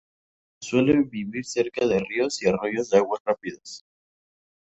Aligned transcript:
Suelen 0.63 1.11
vivir 1.11 1.45
cerca 1.45 1.85
de 1.85 1.99
ríos 1.99 2.41
y 2.41 2.47
arroyos 2.49 2.89
de 2.89 2.97
aguas 2.97 3.21
rápidas. 3.23 3.85